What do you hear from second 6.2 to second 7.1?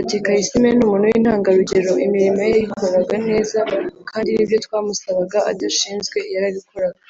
yarabikoraga